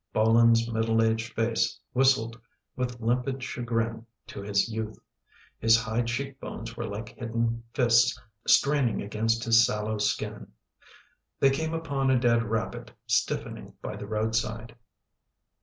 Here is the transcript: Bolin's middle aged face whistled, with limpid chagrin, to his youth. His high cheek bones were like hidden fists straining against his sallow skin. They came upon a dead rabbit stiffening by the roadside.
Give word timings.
Bolin's 0.15 0.67
middle 0.67 1.03
aged 1.03 1.33
face 1.33 1.79
whistled, 1.93 2.39
with 2.75 2.99
limpid 2.99 3.43
chagrin, 3.43 4.07
to 4.25 4.41
his 4.41 4.67
youth. 4.67 4.97
His 5.59 5.77
high 5.79 6.01
cheek 6.01 6.39
bones 6.39 6.75
were 6.75 6.87
like 6.87 7.09
hidden 7.09 7.61
fists 7.75 8.19
straining 8.47 9.03
against 9.03 9.43
his 9.43 9.63
sallow 9.63 9.99
skin. 9.99 10.53
They 11.39 11.51
came 11.51 11.75
upon 11.75 12.09
a 12.09 12.17
dead 12.19 12.41
rabbit 12.45 12.91
stiffening 13.05 13.73
by 13.83 13.95
the 13.95 14.07
roadside. 14.07 14.75